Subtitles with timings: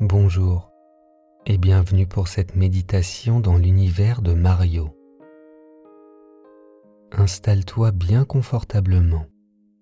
[0.00, 0.72] Bonjour
[1.46, 4.90] et bienvenue pour cette méditation dans l'univers de Mario.
[7.12, 9.26] Installe-toi bien confortablement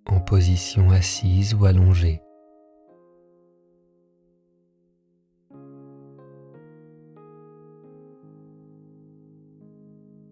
[0.04, 2.21] en position assise ou allongée.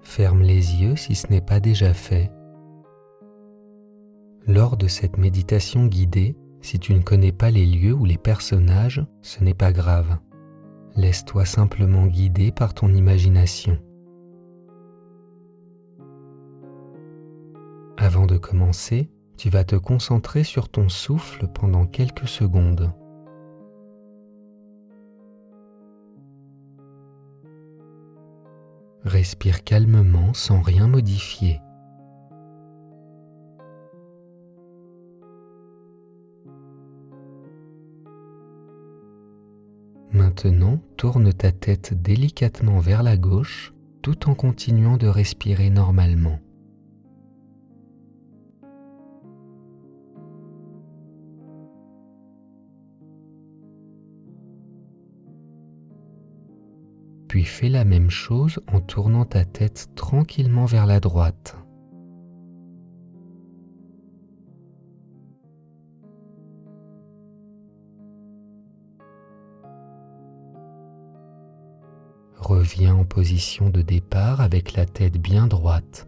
[0.02, 2.30] Ferme les yeux si ce n'est pas déjà fait.
[4.46, 9.04] Lors de cette méditation guidée, si tu ne connais pas les lieux ou les personnages,
[9.22, 10.18] ce n'est pas grave.
[10.96, 13.78] Laisse-toi simplement guider par ton imagination.
[17.96, 22.92] Avant de commencer, tu vas te concentrer sur ton souffle pendant quelques secondes.
[29.04, 31.60] Respire calmement sans rien modifier.
[40.30, 46.38] Maintenant, tourne ta tête délicatement vers la gauche tout en continuant de respirer normalement.
[57.26, 61.59] Puis fais la même chose en tournant ta tête tranquillement vers la droite.
[72.70, 76.06] Reviens en position de départ avec la tête bien droite.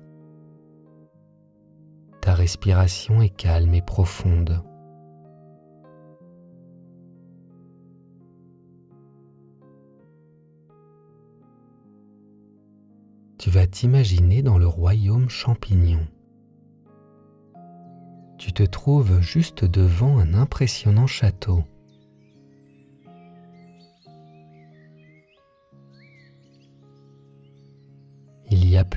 [2.21, 4.63] Ta respiration est calme et profonde.
[13.39, 16.07] Tu vas t'imaginer dans le royaume champignon.
[18.39, 21.65] Tu te trouves juste devant un impressionnant château.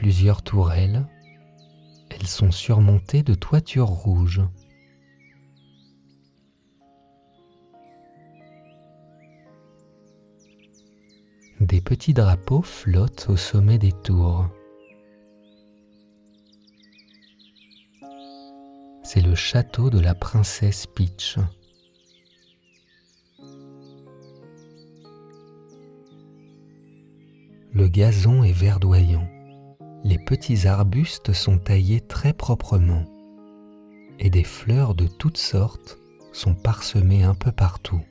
[0.06, 1.04] Plusieurs tourelles.
[2.12, 4.44] Elles sont surmontées de toitures rouges.
[11.60, 14.48] Des petits drapeaux flottent au sommet des tours.
[19.02, 21.40] C'est le château de la princesse Peach.
[27.74, 29.28] Le gazon est verdoyant
[30.06, 33.06] les petits arbustes sont taillés très proprement
[34.20, 35.98] et des fleurs de toutes sortes
[36.32, 38.02] sont parsemées un peu partout.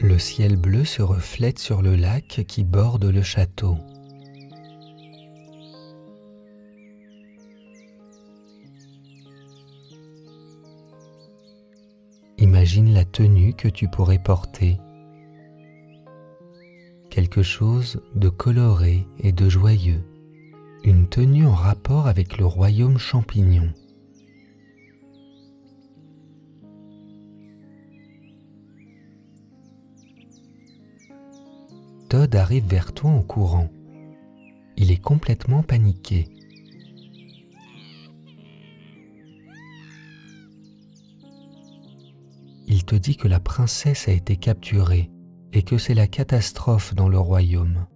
[0.00, 3.76] Le ciel bleu se reflète sur le lac qui borde le château.
[12.74, 14.80] Imagine la tenue que tu pourrais porter.
[17.10, 20.02] Quelque chose de coloré et de joyeux.
[20.82, 23.70] Une tenue en rapport avec le royaume champignon.
[32.08, 33.68] Todd arrive vers toi en courant.
[34.78, 36.31] Il est complètement paniqué.
[42.82, 45.08] Il te dit que la princesse a été capturée
[45.52, 47.86] et que c'est la catastrophe dans le royaume.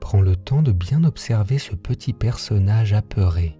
[0.00, 3.56] Prends le temps de bien observer ce petit personnage apeuré.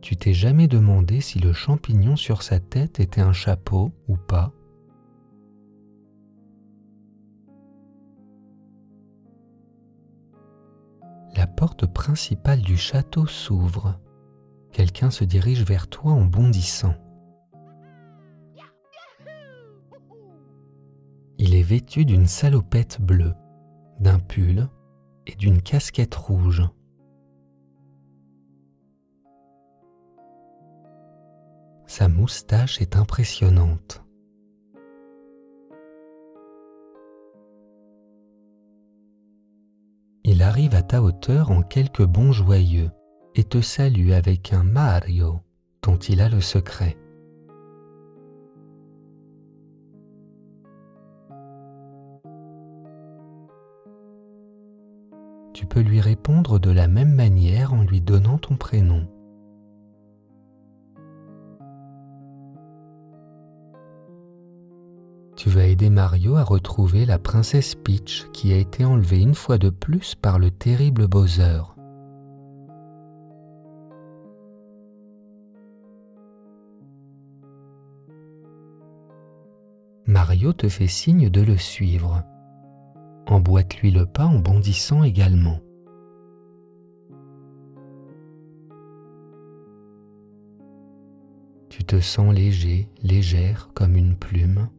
[0.00, 4.52] Tu t'es jamais demandé si le champignon sur sa tête était un chapeau ou pas?
[11.56, 14.00] Porte principale du château s'ouvre.
[14.72, 16.94] Quelqu'un se dirige vers toi en bondissant.
[21.38, 23.34] Il est vêtu d'une salopette bleue,
[24.00, 24.68] d'un pull
[25.26, 26.62] et d'une casquette rouge.
[31.86, 34.03] Sa moustache est impressionnante.
[40.44, 42.90] Arrive à ta hauteur en quelques bons joyeux
[43.34, 45.40] et te salue avec un Mario
[45.82, 46.96] dont il a le secret.
[55.54, 59.06] Tu peux lui répondre de la même manière en lui donnant ton prénom.
[65.44, 69.58] Tu vas aider Mario à retrouver la princesse Peach qui a été enlevée une fois
[69.58, 71.60] de plus par le terrible Bowser.
[80.06, 82.22] Mario te fait signe de le suivre.
[83.26, 85.60] Emboîte-lui le pas en bondissant également.
[91.68, 94.70] Tu te sens léger, légère comme une plume.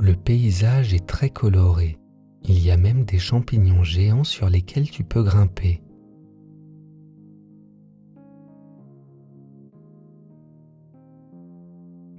[0.00, 1.98] Le paysage est très coloré.
[2.44, 5.82] Il y a même des champignons géants sur lesquels tu peux grimper.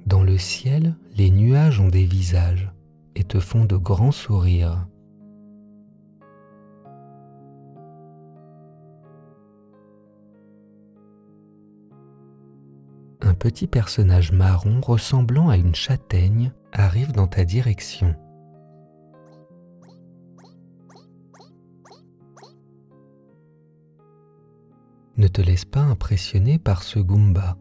[0.05, 2.69] Dans le ciel, les nuages ont des visages
[3.15, 4.87] et te font de grands sourires.
[13.31, 18.13] Un petit personnage marron ressemblant à une châtaigne arrive dans ta direction.
[25.15, 27.55] Ne te laisse pas impressionner par ce Goomba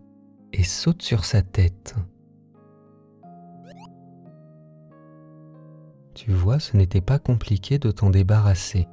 [0.53, 1.95] et saute sur sa tête.
[6.15, 8.89] Tu vois, ce n'était pas compliqué de t'en débarrasser.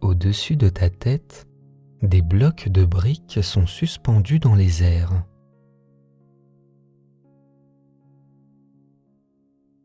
[0.00, 1.48] Au-dessus de ta tête,
[2.04, 5.24] des blocs de briques sont suspendus dans les airs.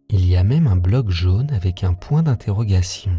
[0.10, 3.12] Il y a même un bloc jaune avec un point d'interrogation.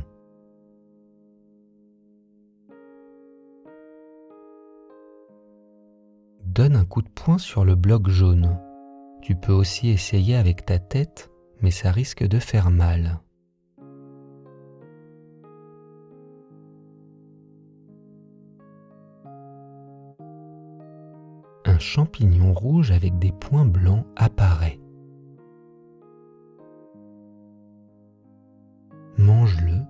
[6.45, 8.59] Donne un coup de poing sur le bloc jaune.
[9.23, 11.31] Tu peux aussi essayer avec ta tête,
[11.63, 13.21] mais ça risque de faire mal.
[21.81, 24.81] Champignon rouge avec des points blancs apparaît.
[29.21, 29.83] mange-le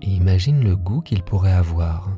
[0.00, 2.16] et imagine le goût qu'il pourrait avoir.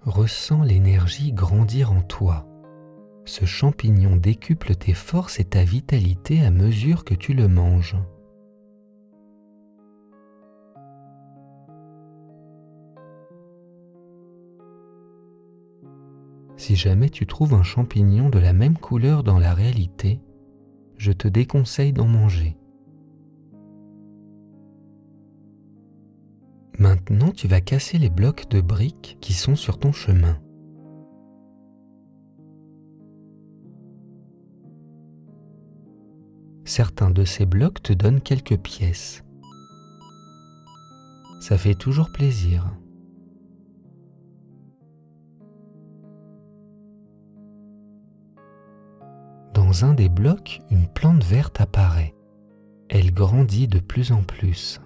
[0.00, 2.46] Ressens l'énergie grandir en toi.
[3.26, 7.96] Ce champignon décuple tes forces et ta vitalité à mesure que tu le manges.
[16.58, 20.20] Si jamais tu trouves un champignon de la même couleur dans la réalité,
[20.96, 22.56] je te déconseille d'en manger.
[26.76, 30.36] Maintenant, tu vas casser les blocs de briques qui sont sur ton chemin.
[36.64, 39.24] Certains de ces blocs te donnent quelques pièces.
[41.40, 42.68] Ça fait toujours plaisir.
[49.68, 52.14] Dans un des blocs, une plante verte apparaît.
[52.88, 54.80] Elle grandit de plus en plus.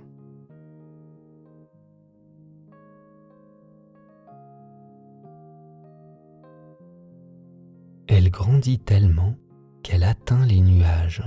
[8.09, 9.37] Elle grandit tellement
[9.85, 11.23] qu'elle atteint les nuages.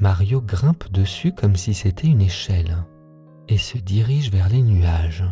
[0.00, 2.76] Mario grimpe dessus comme si c'était une échelle
[3.48, 5.24] et se dirige vers les nuages.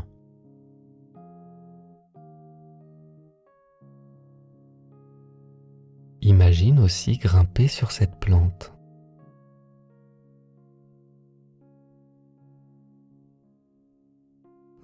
[6.24, 8.72] Imagine aussi grimper sur cette plante.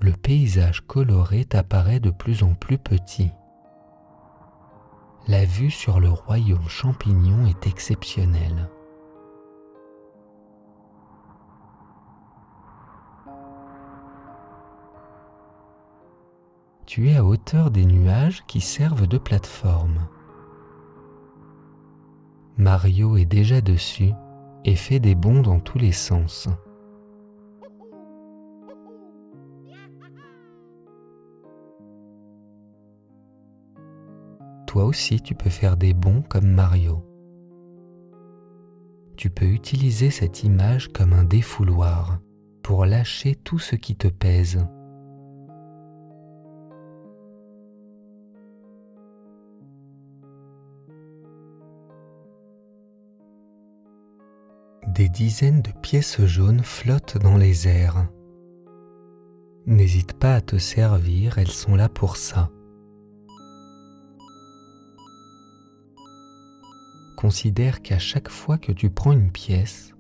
[0.00, 3.30] Le paysage coloré t'apparaît de plus en plus petit.
[5.28, 8.68] La vue sur le royaume champignon est exceptionnelle.
[16.84, 20.08] Tu es à hauteur des nuages qui servent de plateforme.
[22.58, 24.10] Mario est déjà dessus
[24.64, 26.48] et fait des bonds dans tous les sens.
[34.66, 37.04] Toi aussi, tu peux faire des bonds comme Mario.
[39.16, 42.18] Tu peux utiliser cette image comme un défouloir
[42.64, 44.66] pour lâcher tout ce qui te pèse.
[55.08, 58.08] Dizaines de pièces jaunes flottent dans les airs.
[59.66, 62.50] N'hésite pas à te servir, elles sont là pour ça.
[67.18, 69.92] considère qu'à chaque fois que tu prends une pièce,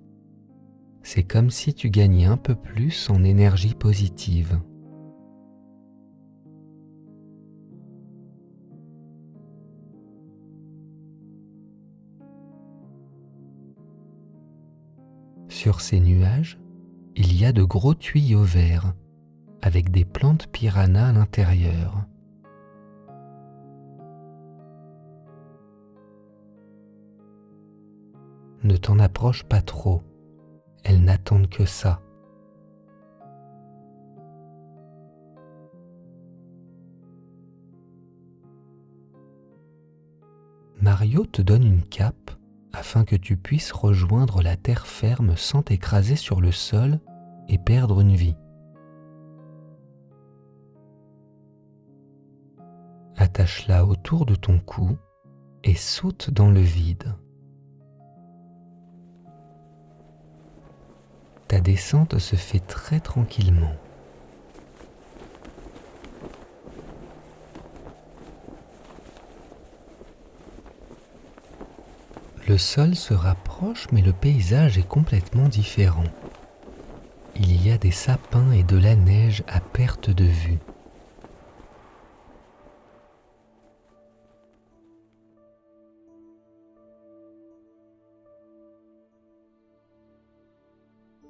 [1.02, 4.60] c'est comme si tu gagnais un peu plus en énergie positive.
[15.60, 16.56] Sur ces nuages,
[17.16, 18.94] il y a de gros tuyaux verts
[19.60, 22.06] avec des plantes piranha à l'intérieur.
[28.62, 30.00] Ne t'en approche pas trop,
[30.84, 32.02] elles n'attendent que ça.
[40.80, 42.37] Mario te donne une cape
[42.78, 47.00] afin que tu puisses rejoindre la terre ferme sans t'écraser sur le sol
[47.48, 48.36] et perdre une vie.
[53.16, 54.96] Attache-la autour de ton cou
[55.64, 57.14] et saute dans le vide.
[61.48, 63.74] Ta descente se fait très tranquillement.
[72.58, 76.02] Le sol se rapproche mais le paysage est complètement différent.
[77.36, 80.58] Il y a des sapins et de la neige à perte de vue.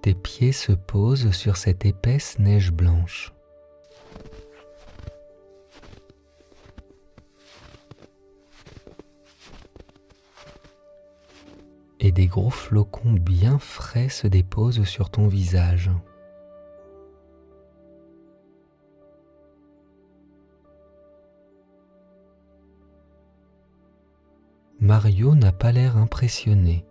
[0.00, 3.34] Tes pieds se posent sur cette épaisse neige blanche.
[12.18, 15.88] Des gros flocons bien frais se déposent sur ton visage.
[24.80, 26.84] Mario n'a pas l'air impressionné.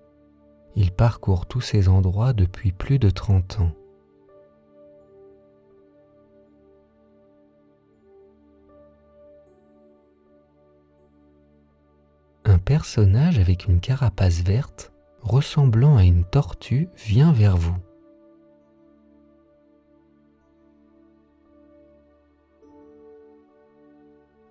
[0.77, 3.71] Il parcourt tous ces endroits depuis plus de 30 ans.
[12.45, 14.93] Un personnage avec une carapace verte
[15.27, 17.75] ressemblant à une tortue vient vers vous.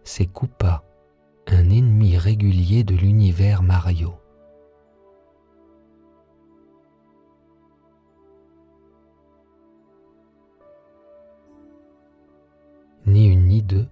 [0.04, 0.84] C'est Koopa,
[1.48, 4.14] un ennemi régulier de l'univers Mario.
[13.06, 13.88] Ni une ni deux,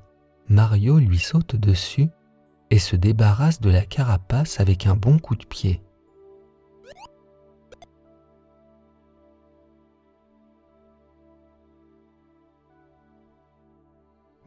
[0.49, 2.09] Mario lui saute dessus
[2.71, 5.81] et se débarrasse de la carapace avec un bon coup de pied.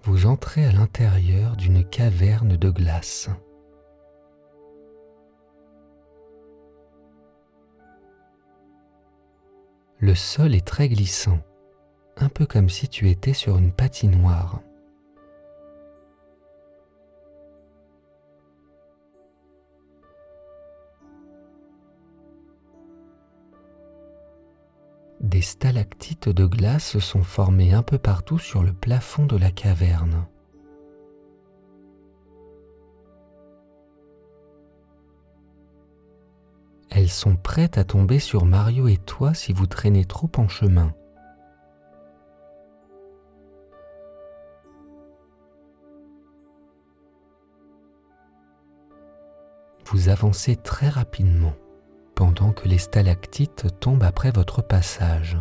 [0.08, 3.30] Vous entrez à l'intérieur d'une caverne de glace.
[10.00, 11.40] Le sol est très glissant,
[12.16, 14.62] un peu comme si tu étais sur une patinoire.
[25.38, 30.26] Des stalactites de glace sont formées un peu partout sur le plafond de la caverne.
[36.90, 40.92] Elles sont prêtes à tomber sur Mario et toi si vous traînez trop en chemin.
[49.86, 51.54] Vous avancez très rapidement
[52.18, 55.38] pendant que les stalactites tombent après votre passage.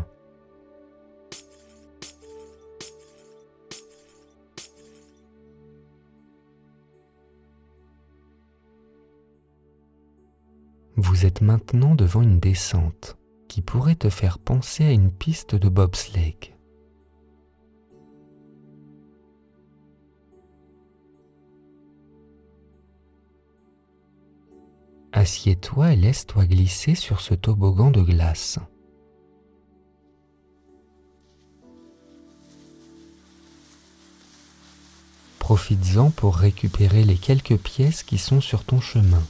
[10.96, 13.16] Vous êtes maintenant devant une descente
[13.48, 16.55] qui pourrait te faire penser à une piste de bobsleigh.
[25.16, 28.58] Assieds-toi et laisse-toi glisser sur ce toboggan de glace.
[35.38, 39.22] Profites-en pour récupérer les quelques pièces qui sont sur ton chemin.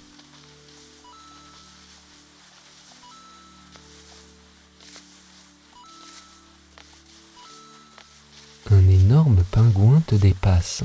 [8.72, 10.82] Un énorme pingouin te dépasse.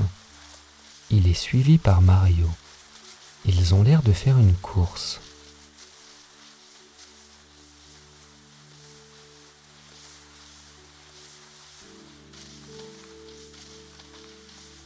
[1.10, 2.46] Il est suivi par Mario.
[3.44, 5.20] Ils ont l'air de faire une course.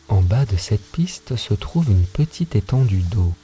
[0.08, 3.34] En bas de cette piste se trouve une petite étendue d'eau.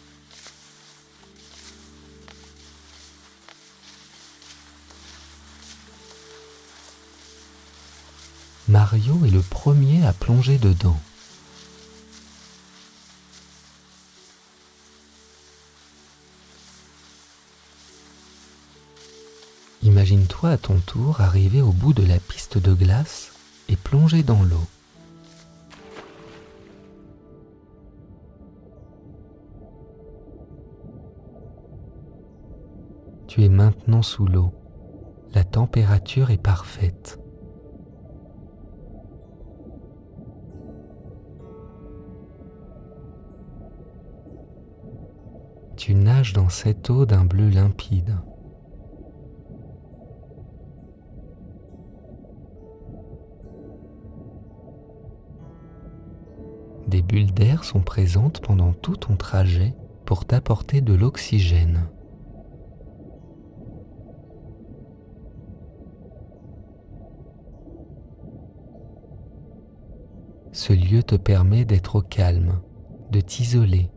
[8.69, 10.99] Mario est le premier à plonger dedans.
[20.12, 23.33] Imagine-toi à ton tour arriver au bout de la piste de glace
[23.71, 24.61] et plonger dans l'eau.
[33.26, 34.52] Tu es maintenant sous l'eau.
[35.33, 37.19] La température est parfaite.
[45.78, 48.19] Tu nages dans cette eau d'un bleu limpide.
[57.12, 59.75] Bulles d'air sont présentes pendant tout ton trajet
[60.07, 61.87] pour t'apporter de l'oxygène.
[70.52, 72.62] Ce lieu te permet d'être au calme,
[73.11, 73.90] de t'isoler,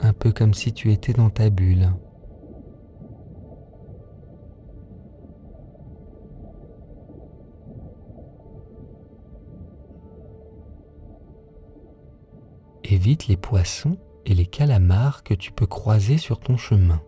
[0.00, 1.90] un peu comme si tu étais dans ta bulle.
[13.06, 17.00] Évite les poissons et les calamars que tu peux croiser sur ton chemin.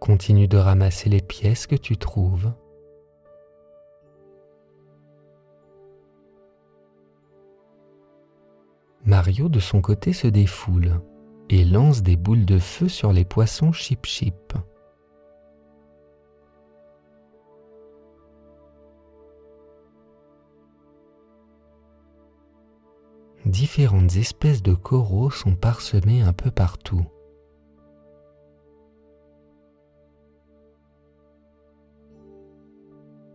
[0.00, 2.52] Continue de ramasser les pièces que tu trouves.
[9.04, 11.00] Mario de son côté se défoule
[11.48, 14.52] et lance des boules de feu sur les poissons chip-chip.
[23.46, 27.06] Différentes espèces de coraux sont parsemés un peu partout.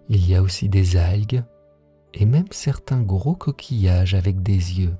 [0.09, 1.45] Il y a aussi des algues
[2.13, 4.97] et même certains gros coquillages avec des yeux.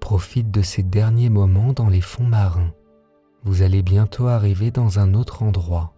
[0.00, 2.72] Profite de ces derniers moments dans les fonds marins.
[3.44, 5.92] Vous allez bientôt arriver dans un autre endroit.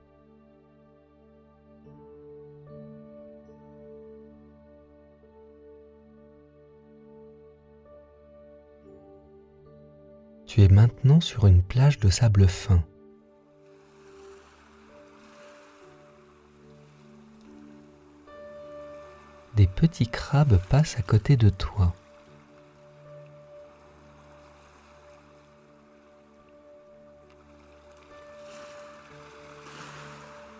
[10.53, 12.83] Tu es maintenant sur une plage de sable fin.
[19.55, 21.95] Des petits crabes passent à côté de toi.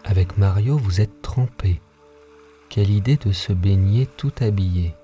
[0.05, 1.81] Avec Mario, vous êtes trempé.
[2.69, 4.95] Quelle idée de se baigner tout habillé.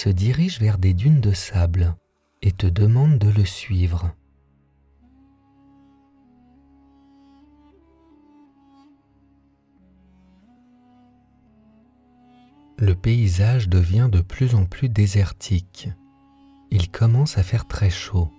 [0.00, 1.94] Se dirige vers des dunes de sable
[2.40, 4.14] et te demande de le suivre.
[12.78, 15.90] Le paysage devient de plus en plus désertique.
[16.70, 18.30] Il commence à faire très chaud.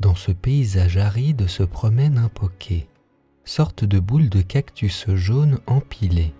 [0.00, 2.88] Dans ce paysage aride se promène un poké,
[3.54, 6.32] sorte de boule de cactus jaune empilée.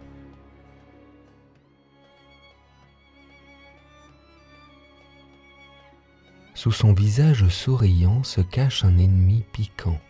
[6.54, 10.00] Sous son visage souriant se cache un ennemi piquant.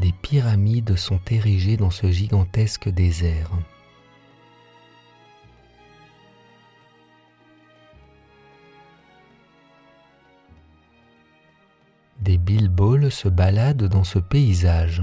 [0.00, 3.52] Des pyramides sont érigées dans ce gigantesque désert.
[12.20, 15.02] Des bilboles se baladent dans ce paysage.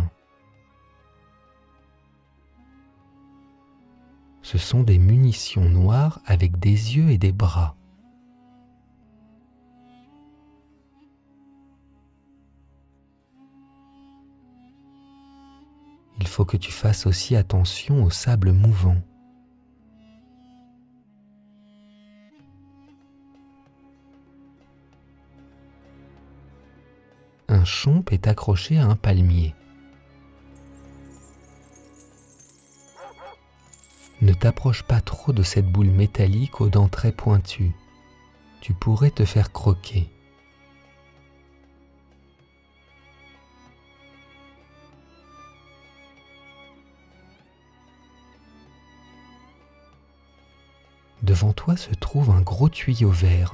[4.42, 7.76] Ce sont des munitions noires avec des yeux et des bras.
[16.20, 18.98] Il faut que tu fasses aussi attention au sable mouvant.
[27.58, 29.54] un chomp est accroché à un palmier.
[34.22, 37.74] Ne t'approche pas trop de cette boule métallique aux dents très pointues.
[38.62, 40.10] Tu pourrais te faire croquer.
[51.22, 53.54] Devant toi se trouve un gros tuyau vert.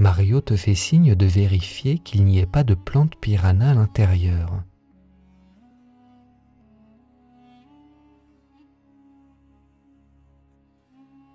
[0.00, 4.64] Mario te fait signe de vérifier qu'il n'y ait pas de plantes piranha à l'intérieur.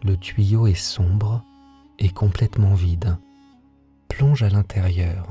[0.01, 1.43] Le tuyau est sombre
[1.99, 3.19] et complètement vide.
[4.07, 5.27] Plonge à l'intérieur.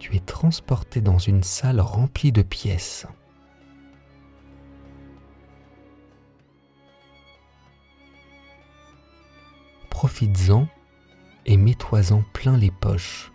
[0.00, 3.06] Tu es transporté dans une salle remplie de pièces.
[10.02, 10.66] Profites-en
[11.46, 13.30] et mets-toi-en plein les poches.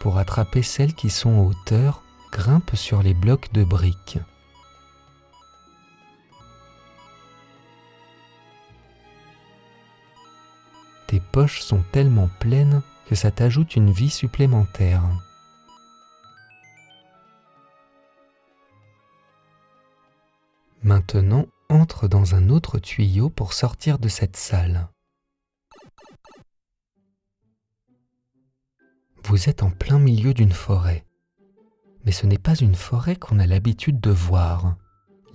[0.00, 4.18] Pour attraper celles qui sont en hauteur, grimpe sur les blocs de briques.
[11.06, 15.02] Tes poches sont tellement pleines que ça t'ajoute une vie supplémentaire.
[20.82, 24.88] Maintenant, entre dans un autre tuyau pour sortir de cette salle.
[29.24, 31.04] Vous êtes en plein milieu d'une forêt.
[32.04, 34.76] Mais ce n'est pas une forêt qu'on a l'habitude de voir.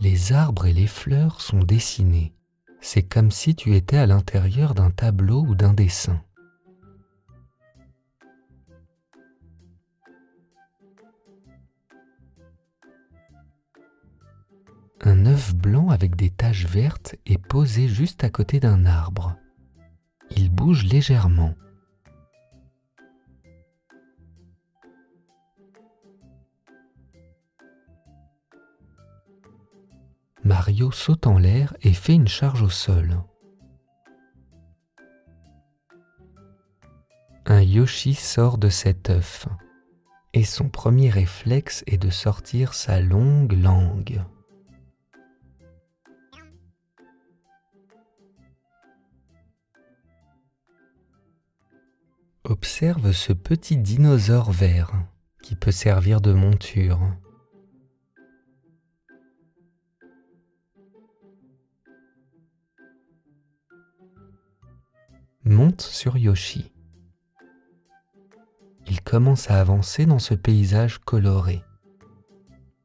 [0.02, 2.34] Les arbres et les fleurs sont dessinés.
[2.82, 6.22] C'est comme si tu étais à l'intérieur d'un tableau ou d'un dessin.
[15.02, 19.36] Un œuf blanc avec des taches vertes est posé juste à côté d'un arbre.
[20.36, 21.54] Il bouge légèrement.
[30.44, 33.22] Mario saute en l'air et fait une charge au sol.
[37.46, 39.48] Un Yoshi sort de cet œuf
[40.34, 44.22] et son premier réflexe est de sortir sa longue langue.
[52.50, 54.94] Observe ce petit dinosaure vert
[55.44, 57.02] qui peut servir de monture.
[65.44, 66.72] Monte sur Yoshi.
[68.88, 71.62] Il commence à avancer dans ce paysage coloré.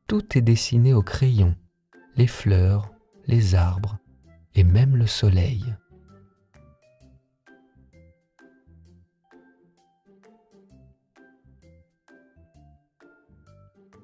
[0.08, 1.54] Tout est dessiné au crayon,
[2.16, 2.90] les fleurs,
[3.28, 4.00] les arbres
[4.56, 5.72] et même le soleil.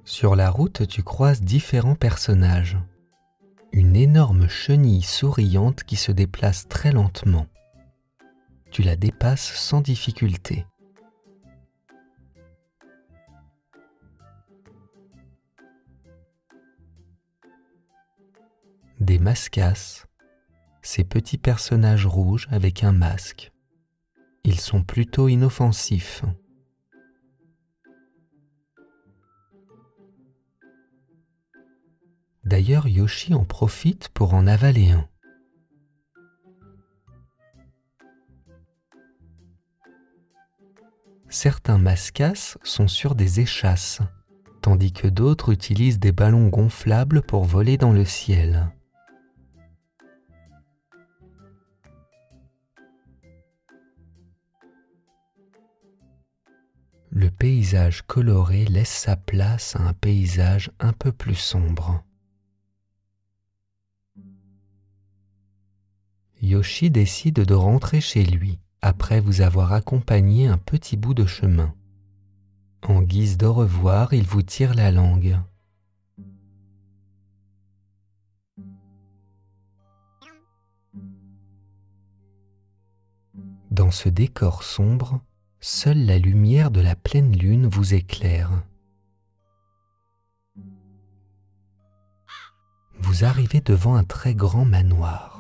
[0.08, 2.78] Sur la route, tu croises différents personnages.
[3.72, 7.46] Une énorme chenille souriante qui se déplace très lentement.
[8.70, 10.64] Tu la dépasses sans difficulté.
[19.00, 20.06] Des mascasses,
[20.80, 23.52] ces petits personnages rouges avec un masque.
[24.44, 26.24] Ils sont plutôt inoffensifs.
[32.48, 35.06] D'ailleurs, Yoshi en profite pour en avaler un.
[41.28, 44.00] Certains mascasses sont sur des échasses,
[44.62, 48.72] tandis que d'autres utilisent des ballons gonflables pour voler dans le ciel.
[57.10, 62.02] Le paysage coloré laisse sa place à un paysage un peu plus sombre.
[66.40, 71.74] Yoshi décide de rentrer chez lui après vous avoir accompagné un petit bout de chemin.
[72.82, 75.36] En guise d'au revoir, il vous tire la langue.
[83.70, 85.20] Dans ce décor sombre,
[85.60, 88.50] seule la lumière de la pleine lune vous éclaire.
[93.00, 95.37] Vous arrivez devant un très grand manoir.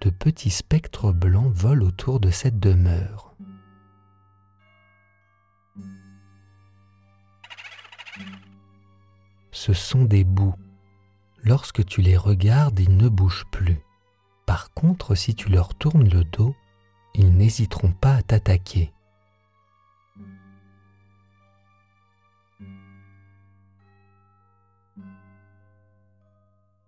[0.00, 3.34] De petits spectres blancs volent autour de cette demeure.
[9.50, 10.54] Ce sont des bouts.
[11.42, 13.78] Lorsque tu les regardes, ils ne bougent plus.
[14.46, 16.54] Par contre, si tu leur tournes le dos,
[17.14, 18.92] ils n'hésiteront pas à t'attaquer.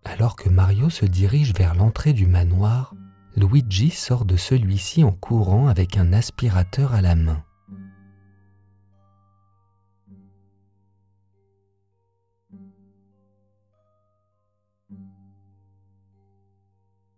[0.05, 2.95] Alors que Mario se dirige vers l'entrée du manoir,
[3.35, 7.43] Luigi sort de celui-ci en courant avec un aspirateur à la main.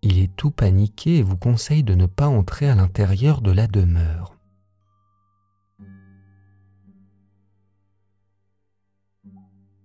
[0.02, 3.66] Il est tout paniqué et vous conseille de ne pas entrer à l'intérieur de la
[3.66, 4.38] demeure.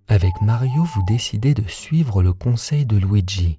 [0.10, 3.59] Avec Mario, vous décidez de suivre le conseil de Luigi.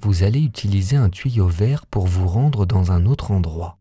[0.00, 3.78] Vous allez utiliser un tuyau vert pour vous rendre dans un autre endroit.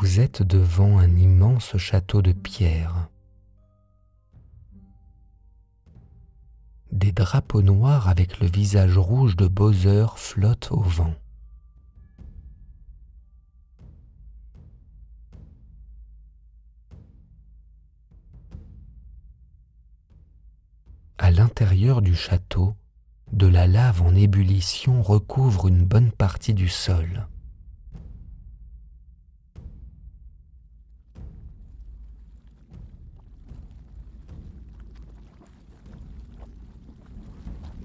[0.00, 3.08] Vous êtes devant un immense château de pierre.
[6.92, 11.14] Des drapeaux noirs avec le visage rouge de Bowser flottent au vent.
[22.02, 22.74] Du château,
[23.32, 27.26] de la lave en ébullition recouvre une bonne partie du sol.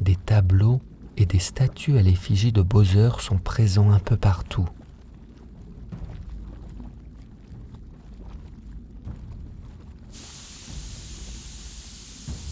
[0.01, 0.81] Des tableaux
[1.17, 4.67] et des statues à l'effigie de Bowser sont présents un peu partout.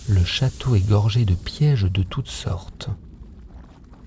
[0.10, 2.90] Le château est gorgé de pièges de toutes sortes.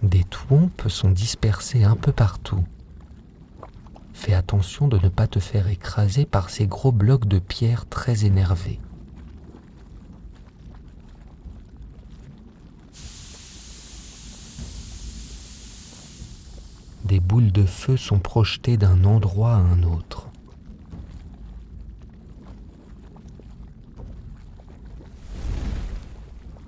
[0.02, 2.64] Des trompes sont dispersées un peu partout.
[4.12, 8.24] Fais attention de ne pas te faire écraser par ces gros blocs de pierre très
[8.24, 8.78] énervés.
[17.10, 20.29] des boules de feu sont projetées d'un endroit à un autre.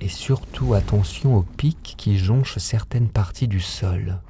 [0.03, 4.21] Et surtout attention aux pics qui jonchent certaines parties du sol.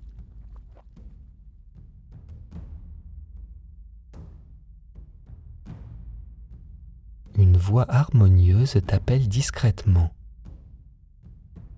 [7.39, 10.13] Une voix harmonieuse t'appelle discrètement.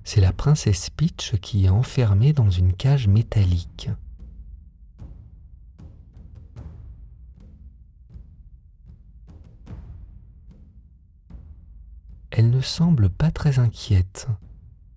[0.02, 3.90] C'est la princesse Peach qui est enfermée dans une cage métallique.
[12.64, 14.28] Semble pas très inquiète.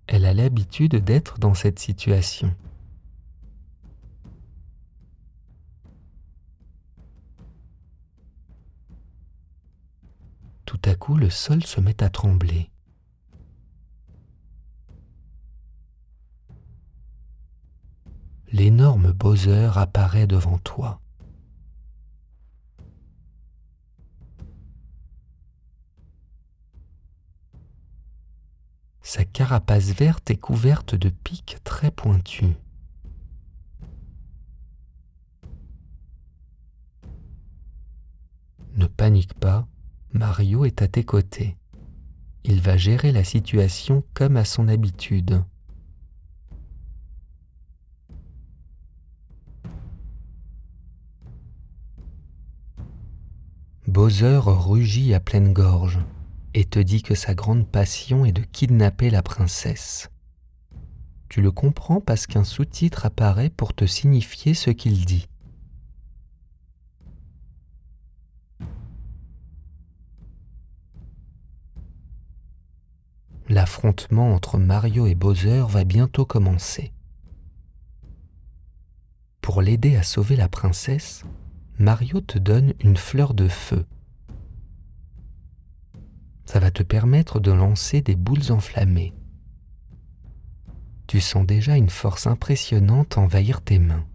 [0.06, 2.54] Elle a l'habitude d'être dans cette situation.
[10.64, 12.70] Tout à coup, le sol se met à trembler.
[18.50, 21.00] L'énorme Bowser apparaît devant toi.
[29.10, 32.52] Sa carapace verte est couverte de pics très pointus.
[38.76, 39.66] Ne panique pas,
[40.12, 41.56] Mario est à tes côtés.
[42.44, 45.42] Il va gérer la situation comme à son habitude.
[53.86, 55.98] Bowser rugit à pleine gorge
[56.54, 60.10] et te dit que sa grande passion est de kidnapper la princesse.
[61.28, 65.28] Tu le comprends parce qu'un sous-titre apparaît pour te signifier ce qu'il dit.
[73.50, 76.92] L'affrontement entre Mario et Bowser va bientôt commencer.
[79.40, 81.24] Pour l'aider à sauver la princesse,
[81.78, 83.86] Mario te donne une fleur de feu
[86.48, 89.12] ça va te permettre de lancer des boules enflammées.
[91.06, 94.06] Tu sens déjà une force impressionnante envahir tes mains.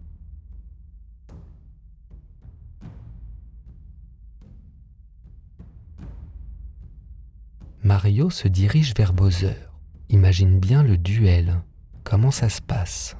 [7.84, 9.54] Mario se dirige vers Bowser.
[10.08, 11.62] Imagine bien le duel.
[12.02, 13.16] Comment ça se passe?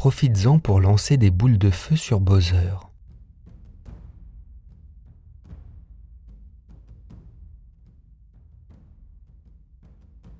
[0.00, 2.72] Profites-en pour lancer des boules de feu sur Bowser.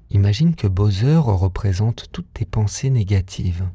[0.08, 3.68] Imagine que Bowser représente toutes tes pensées négatives.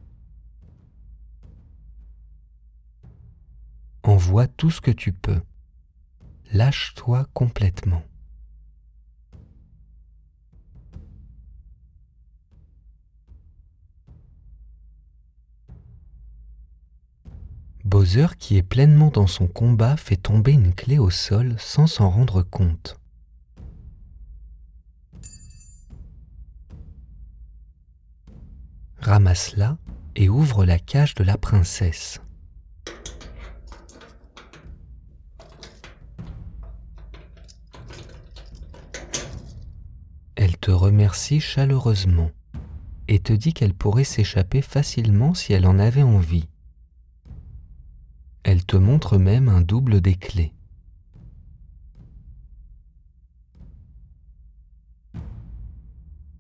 [4.02, 5.44] Envoie tout ce que tu peux.
[6.52, 8.02] Lâche-toi complètement.
[18.38, 22.44] Qui est pleinement dans son combat, fait tomber une clé au sol sans s'en rendre
[22.44, 23.00] compte.
[29.00, 29.78] Ramasse-la
[30.16, 32.22] et ouvre la cage de la princesse.
[40.36, 42.30] Elle te remercie chaleureusement
[43.08, 46.48] et te dit qu'elle pourrait s'échapper facilement si elle en avait envie.
[48.48, 50.54] Elle te montre même un double des clés.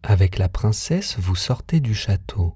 [0.03, 2.55] Avec la princesse, vous sortez du château.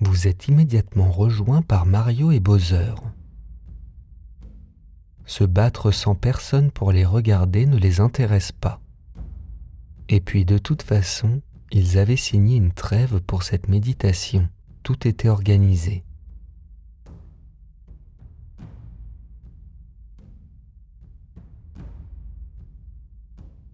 [0.00, 2.94] Vous êtes immédiatement rejoint par Mario et Bowser.
[5.26, 8.80] Se battre sans personne pour les regarder ne les intéresse pas.
[10.08, 14.48] Et puis de toute façon, ils avaient signé une trêve pour cette méditation.
[14.82, 16.04] Tout était organisé.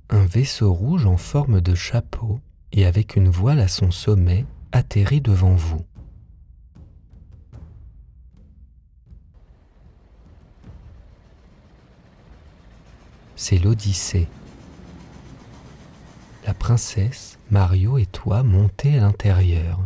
[0.08, 2.40] Un vaisseau rouge en forme de chapeau
[2.72, 5.84] et avec une voile à son sommet atterrit devant vous.
[13.36, 14.28] C'est l'Odyssée.
[16.50, 19.78] La princesse, Mario et toi montez à l'intérieur.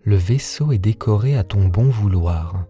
[0.00, 2.64] Le vaisseau est décoré à ton bon vouloir,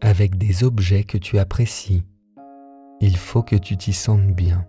[0.00, 2.02] avec des objets que tu apprécies.
[3.02, 4.66] Il faut que tu t'y sentes bien.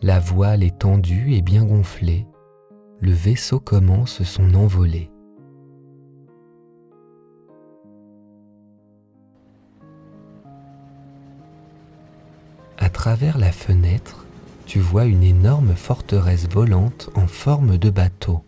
[0.00, 2.28] La voile est tendue et bien gonflée.
[3.04, 5.10] Le vaisseau commence son envolée.
[12.78, 14.24] À travers la fenêtre,
[14.64, 18.42] tu vois une énorme forteresse volante en forme de bateau.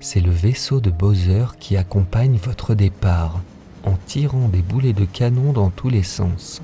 [0.00, 3.40] C'est le vaisseau de Bowser qui accompagne votre départ
[3.84, 6.60] en tirant des boulets de canon dans tous les sens.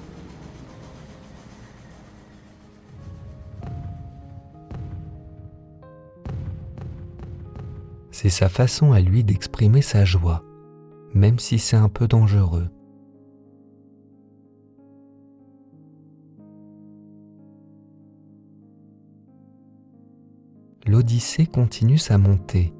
[8.21, 10.43] C'est sa façon à lui d'exprimer sa joie,
[11.15, 12.69] même si c'est un peu dangereux.
[20.85, 22.75] L'Odyssée continue sa montée.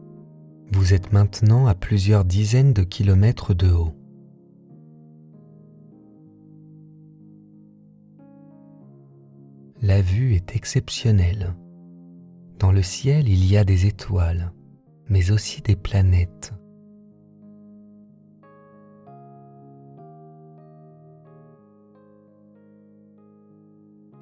[0.73, 3.95] Vous êtes maintenant à plusieurs dizaines de kilomètres de haut.
[9.83, 11.55] La vue est exceptionnelle.
[12.59, 14.53] Dans le ciel, il y a des étoiles
[15.09, 16.53] mais aussi des planètes.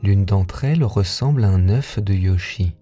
[0.02, 2.76] L'une d'entre elles ressemble à un œuf de Yoshi.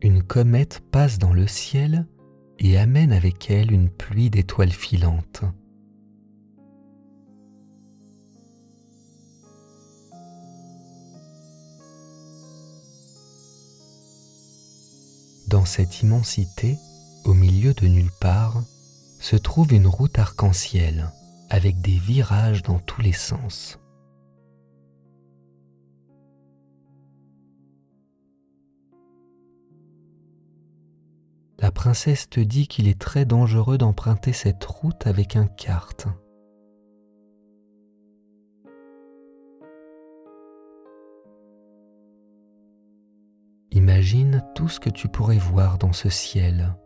[0.00, 2.06] Une comète passe dans le ciel
[2.58, 5.42] et amène avec elle une pluie d'étoiles filantes.
[15.54, 16.80] Dans cette immensité,
[17.24, 18.64] au milieu de nulle part,
[19.20, 21.12] se trouve une route arc-en-ciel
[21.48, 23.78] avec des virages dans tous les sens.
[31.60, 36.08] La princesse te dit qu'il est très dangereux d'emprunter cette route avec un kart.
[43.74, 46.76] Imagine tout ce que tu pourrais voir dans ce ciel.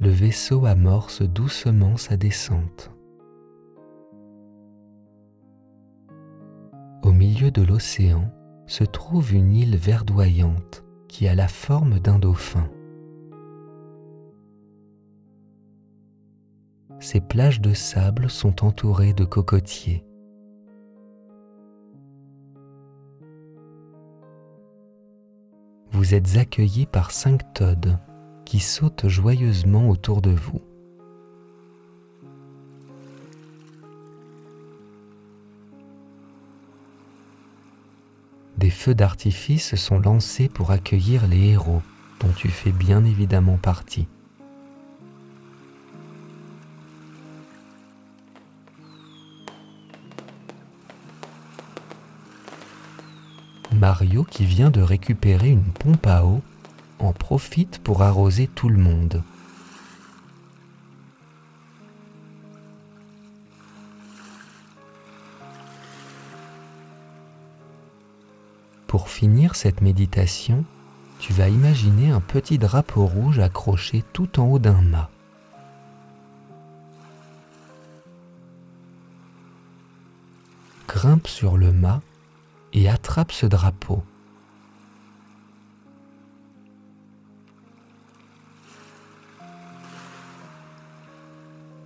[0.00, 2.90] Le vaisseau amorce doucement sa descente.
[7.02, 8.32] Au milieu de l'océan
[8.66, 12.70] se trouve une île verdoyante qui a la forme d'un dauphin.
[17.06, 20.04] Ces plages de sable sont entourées de cocotiers.
[25.92, 28.00] Vous êtes accueillis par cinq toads
[28.44, 30.60] qui sautent joyeusement autour de vous.
[38.58, 41.82] Des feux d'artifice sont lancés pour accueillir les héros
[42.18, 44.08] dont tu fais bien évidemment partie.
[53.86, 56.42] Mario, qui vient de récupérer une pompe à eau,
[56.98, 59.22] en profite pour arroser tout le monde.
[68.88, 70.64] Pour finir cette méditation,
[71.20, 75.10] tu vas imaginer un petit drapeau rouge accroché tout en haut d'un mât.
[80.88, 82.02] Grimpe sur le mât
[82.72, 84.02] et attrape ce drapeau.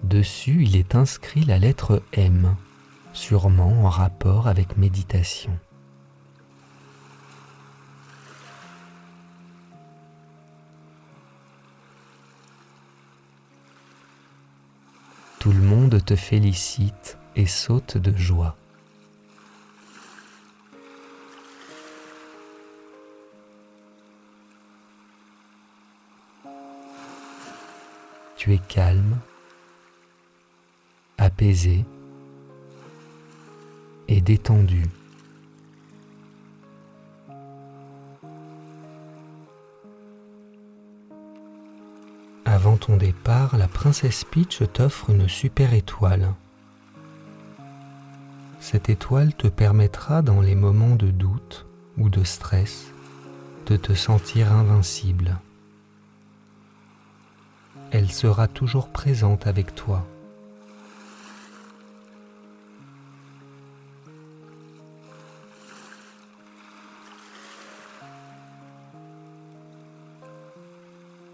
[0.03, 2.57] Dessus, il est inscrit la lettre M,
[3.13, 5.57] sûrement en rapport avec méditation.
[15.39, 18.57] Tout le monde te félicite et saute de joie.
[28.41, 29.19] Tu es calme,
[31.19, 31.85] apaisé
[34.09, 34.87] et détendu.
[42.47, 46.33] Avant ton départ, la princesse Peach t'offre une super étoile.
[48.59, 51.67] Cette étoile te permettra dans les moments de doute
[51.99, 52.91] ou de stress
[53.67, 55.37] de te sentir invincible.
[57.93, 60.07] Elle sera toujours présente avec toi.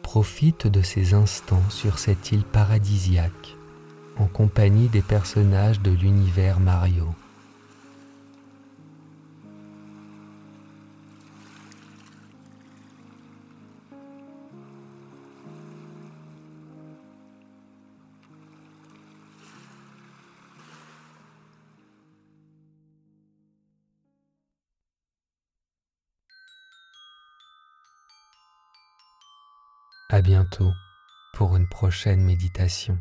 [0.02, 3.56] Profite de ces instants sur cette île paradisiaque
[4.18, 7.14] en compagnie des personnages de l'univers Mario.
[31.34, 32.98] Pour une prochaine méditation.